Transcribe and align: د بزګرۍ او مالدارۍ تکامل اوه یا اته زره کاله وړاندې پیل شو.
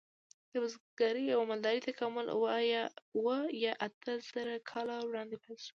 د 0.51 0.53
بزګرۍ 0.61 1.25
او 1.35 1.41
مالدارۍ 1.49 1.79
تکامل 1.89 2.27
اوه 3.17 3.35
یا 3.65 3.73
اته 3.87 4.11
زره 4.29 4.55
کاله 4.69 4.95
وړاندې 5.03 5.35
پیل 5.43 5.57
شو. 5.65 5.69